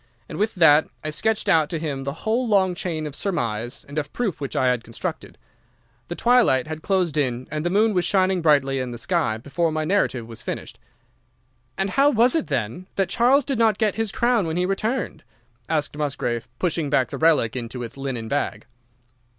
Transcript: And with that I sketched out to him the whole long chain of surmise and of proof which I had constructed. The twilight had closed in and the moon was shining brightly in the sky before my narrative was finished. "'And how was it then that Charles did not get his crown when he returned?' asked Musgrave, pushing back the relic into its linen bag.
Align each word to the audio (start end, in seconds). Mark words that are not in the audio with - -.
And 0.27 0.39
with 0.39 0.55
that 0.55 0.87
I 1.03 1.11
sketched 1.11 1.47
out 1.47 1.69
to 1.69 1.77
him 1.77 2.05
the 2.05 2.11
whole 2.25 2.47
long 2.47 2.73
chain 2.73 3.05
of 3.05 3.15
surmise 3.15 3.85
and 3.87 3.99
of 3.99 4.11
proof 4.11 4.41
which 4.41 4.55
I 4.55 4.71
had 4.71 4.83
constructed. 4.83 5.37
The 6.07 6.15
twilight 6.15 6.65
had 6.65 6.81
closed 6.81 7.17
in 7.17 7.47
and 7.51 7.63
the 7.63 7.69
moon 7.69 7.93
was 7.93 8.03
shining 8.03 8.41
brightly 8.41 8.79
in 8.79 8.89
the 8.89 8.97
sky 8.97 9.37
before 9.37 9.71
my 9.71 9.85
narrative 9.85 10.25
was 10.25 10.41
finished. 10.41 10.79
"'And 11.77 11.91
how 11.91 12.09
was 12.09 12.33
it 12.33 12.47
then 12.47 12.87
that 12.95 13.09
Charles 13.09 13.45
did 13.45 13.59
not 13.59 13.77
get 13.77 13.93
his 13.93 14.11
crown 14.11 14.47
when 14.47 14.57
he 14.57 14.65
returned?' 14.65 15.21
asked 15.69 15.95
Musgrave, 15.95 16.47
pushing 16.57 16.89
back 16.89 17.11
the 17.11 17.19
relic 17.19 17.55
into 17.55 17.83
its 17.83 17.95
linen 17.95 18.27
bag. 18.27 18.65